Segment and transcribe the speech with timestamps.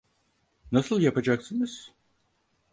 [0.71, 1.91] Nasıl yapacaksınız?